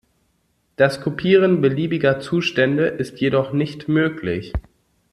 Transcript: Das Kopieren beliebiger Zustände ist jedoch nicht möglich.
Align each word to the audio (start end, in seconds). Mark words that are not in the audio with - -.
Das 0.77 0.99
Kopieren 0.99 1.61
beliebiger 1.61 2.19
Zustände 2.19 2.87
ist 2.87 3.21
jedoch 3.21 3.53
nicht 3.53 3.87
möglich. 3.87 4.51